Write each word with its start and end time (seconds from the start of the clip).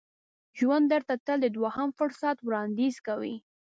ژوند 0.59 0.85
درته 0.93 1.13
تل 1.25 1.37
د 1.43 1.47
دوهم 1.57 1.89
فرصت 1.97 2.37
وړاندیز 2.41 2.95
کوي. 3.07 3.35